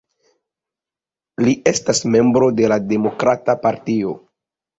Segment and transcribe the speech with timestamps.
[1.47, 4.17] Li estas membro de la Demokrata partio.